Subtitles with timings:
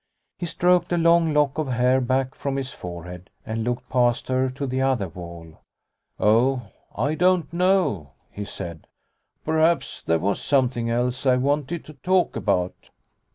[0.39, 4.49] He stroked a long lock of hair back from his forehead, and looked past her
[4.49, 5.59] to the other wall.
[6.19, 8.87] "Oh, I don't know/' he said;
[9.45, 12.89] "perhaps there was something else I wanted to talk about."